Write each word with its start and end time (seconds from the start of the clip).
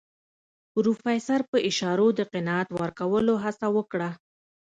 پروفيسر 0.73 1.39
په 1.51 1.57
اشارو 1.69 2.07
د 2.15 2.21
قناعت 2.33 2.67
ورکولو 2.79 3.33
هڅه 3.43 3.67
وکړه. 3.77 4.09